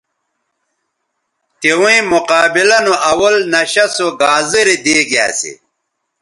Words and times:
تویں 1.59 2.01
مقابلہ 2.13 2.77
نو 2.85 2.93
اول 3.09 3.35
نشہ 3.53 3.85
سو 3.95 4.07
گازرے 4.21 4.75
دیگے 4.83 5.19
اسے 5.27 5.51